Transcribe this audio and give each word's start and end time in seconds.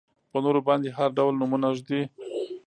په 0.31 0.37
نورو 0.43 0.59
باندې 0.67 0.89
هر 0.97 1.09
ډول 1.17 1.33
نومونه 1.41 1.69
ږدي. 1.77 2.01